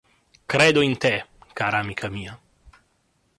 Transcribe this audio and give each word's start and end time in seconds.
Credo 0.53 0.81
in 0.81 0.95
te, 1.03 1.11
cara 1.61 1.77
amica 1.83 2.09
mia. 2.17 2.35